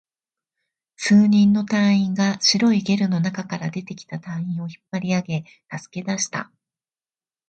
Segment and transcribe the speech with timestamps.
[0.95, 5.45] 数人の隊員が白いゲルの中から出てきた隊員を引っ張り上げ、
[5.77, 6.49] 助け出した